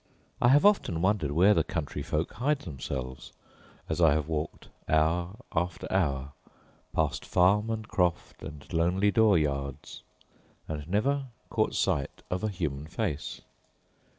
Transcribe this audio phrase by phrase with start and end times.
[0.41, 3.33] I have often wondered where the countryfolk hide themselves,
[3.87, 6.31] as I have walked hour after hour,
[6.91, 10.01] past farm and croft and lonely door yards,
[10.67, 13.41] and never caught sight of a human face.